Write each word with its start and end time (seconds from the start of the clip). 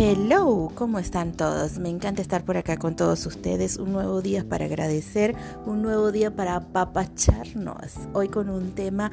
Hello, 0.00 0.70
¿cómo 0.76 1.00
están 1.00 1.32
todos? 1.32 1.80
Me 1.80 1.88
encanta 1.88 2.22
estar 2.22 2.44
por 2.44 2.56
acá 2.56 2.76
con 2.76 2.94
todos 2.94 3.26
ustedes. 3.26 3.78
Un 3.78 3.92
nuevo 3.92 4.22
día 4.22 4.48
para 4.48 4.66
agradecer, 4.66 5.34
un 5.66 5.82
nuevo 5.82 6.12
día 6.12 6.36
para 6.36 6.54
apapacharnos. 6.54 7.94
Hoy 8.12 8.28
con 8.28 8.48
un 8.48 8.76
tema 8.76 9.10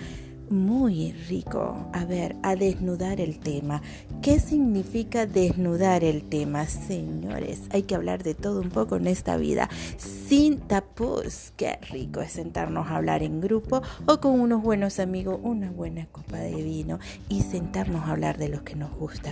muy 0.50 1.14
rico. 1.28 1.88
A 1.94 2.06
ver, 2.06 2.36
a 2.44 2.56
desnudar 2.56 3.22
el 3.22 3.40
tema. 3.40 3.82
¿Qué 4.22 4.40
significa 4.40 5.26
desnudar 5.26 6.04
el 6.04 6.24
tema? 6.24 6.66
Señores, 6.66 7.62
hay 7.72 7.84
que 7.84 7.96
hablar 7.96 8.24
de 8.24 8.36
todo 8.36 8.62
un 8.62 8.70
poco 8.70 8.96
en 8.96 9.08
esta 9.08 9.38
vida. 9.38 9.70
Sin 9.98 10.60
tapujos. 10.60 11.54
Qué 11.56 11.80
rico 11.90 12.22
es 12.22 12.34
sentarnos 12.34 12.88
a 12.88 12.98
hablar 12.98 13.24
en 13.24 13.42
grupo 13.42 13.82
o 14.06 14.20
con 14.20 14.40
unos 14.40 14.62
buenos 14.62 15.00
amigos, 15.00 15.40
una 15.44 15.72
buena 15.72 16.06
copa 16.08 16.38
de 16.38 16.56
vino 16.64 17.00
y 17.30 17.42
sentarnos 17.42 18.04
a 18.04 18.12
hablar 18.12 18.38
de 18.38 18.50
lo 18.50 18.64
que 18.64 18.76
nos 18.76 18.92
gusta. 18.92 19.32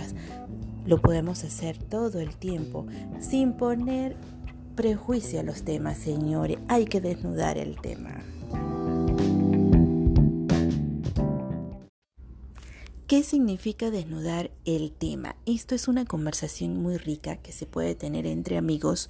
Lo 0.86 1.00
podemos 1.00 1.44
hacer 1.44 1.78
todo 1.78 2.20
el 2.20 2.36
tiempo 2.36 2.86
sin 3.18 3.54
poner 3.54 4.16
prejuicio 4.74 5.40
a 5.40 5.42
los 5.42 5.62
temas, 5.62 5.98
señores. 5.98 6.58
Hay 6.68 6.84
que 6.84 7.00
desnudar 7.00 7.58
el 7.58 7.80
tema. 7.80 8.22
¿Qué 13.14 13.22
significa 13.22 13.92
desnudar 13.92 14.50
el 14.64 14.90
tema? 14.90 15.36
Esto 15.46 15.76
es 15.76 15.86
una 15.86 16.04
conversación 16.04 16.82
muy 16.82 16.96
rica 16.96 17.36
que 17.36 17.52
se 17.52 17.64
puede 17.64 17.94
tener 17.94 18.26
entre 18.26 18.56
amigos 18.56 19.08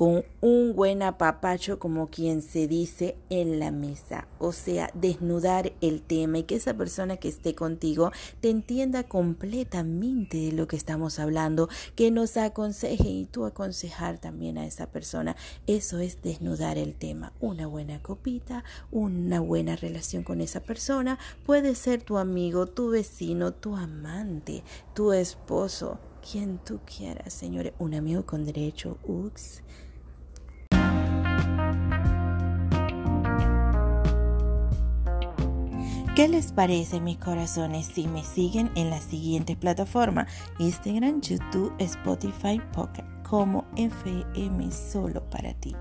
con 0.00 0.24
un 0.40 0.74
buen 0.74 1.02
apapacho 1.02 1.78
como 1.78 2.08
quien 2.08 2.40
se 2.40 2.66
dice 2.66 3.18
en 3.28 3.60
la 3.60 3.70
mesa, 3.70 4.28
o 4.38 4.52
sea, 4.52 4.90
desnudar 4.94 5.74
el 5.82 6.00
tema 6.00 6.38
y 6.38 6.44
que 6.44 6.54
esa 6.54 6.72
persona 6.72 7.18
que 7.18 7.28
esté 7.28 7.54
contigo 7.54 8.10
te 8.40 8.48
entienda 8.48 9.02
completamente 9.02 10.38
de 10.38 10.52
lo 10.52 10.66
que 10.66 10.76
estamos 10.76 11.18
hablando, 11.18 11.68
que 11.96 12.10
nos 12.10 12.38
aconseje 12.38 13.10
y 13.10 13.26
tú 13.26 13.44
aconsejar 13.44 14.16
también 14.16 14.56
a 14.56 14.64
esa 14.64 14.86
persona. 14.86 15.36
Eso 15.66 15.98
es 15.98 16.22
desnudar 16.22 16.78
el 16.78 16.94
tema. 16.94 17.34
Una 17.38 17.66
buena 17.66 18.00
copita, 18.00 18.64
una 18.90 19.40
buena 19.40 19.76
relación 19.76 20.22
con 20.22 20.40
esa 20.40 20.60
persona, 20.60 21.18
puede 21.44 21.74
ser 21.74 22.00
tu 22.00 22.16
amigo, 22.16 22.66
tu 22.66 22.88
vecino, 22.88 23.52
tu 23.52 23.76
amante, 23.76 24.64
tu 24.94 25.12
esposo, 25.12 25.98
quien 26.20 26.58
tú 26.58 26.80
quieras, 26.86 27.34
señores, 27.34 27.74
un 27.78 27.92
amigo 27.92 28.24
con 28.24 28.46
derecho, 28.46 28.98
ux. 29.04 29.62
¿Qué 36.20 36.28
les 36.28 36.52
parece, 36.52 37.00
mis 37.00 37.16
corazones, 37.16 37.86
si 37.86 38.06
me 38.06 38.22
siguen 38.22 38.70
en 38.74 38.90
la 38.90 39.00
siguiente 39.00 39.56
plataforma? 39.56 40.26
Instagram, 40.58 41.22
YouTube, 41.22 41.72
Spotify, 41.78 42.60
Pocket, 42.74 43.06
como 43.22 43.64
FM 43.76 44.70
solo 44.70 45.24
para 45.30 45.54
ti. 45.54 45.74